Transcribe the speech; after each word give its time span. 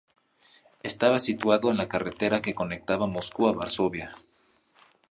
Estaba 0.81 1.19
situado 1.19 1.69
en 1.69 1.77
la 1.77 1.87
carretera 1.87 2.41
que 2.41 2.55
conectaba 2.55 3.05
Moscú 3.05 3.47
y 3.51 3.53
Varsovia. 3.53 4.15